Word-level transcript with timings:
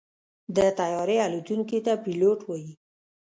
د 0.55 0.57
طیارې 0.79 1.17
الوتونکي 1.25 1.79
ته 1.85 1.93
پيلوټ 2.03 2.39
وایي. 2.45 2.71